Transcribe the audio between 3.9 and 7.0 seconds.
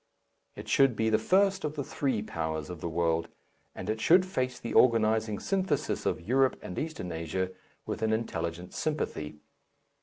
should face the organizing syntheses of Europe and